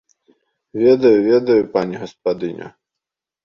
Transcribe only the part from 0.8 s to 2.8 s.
Ведаю, ведаю, пані гаспадыня!